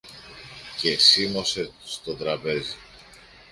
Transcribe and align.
και 0.77 0.97
σίμωσε 0.97 1.71
στο 1.85 2.13
τραπέζι. 2.15 2.75